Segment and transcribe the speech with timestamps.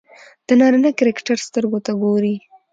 [0.47, 2.35] د نارينه کرکټر سترګو ته ګوري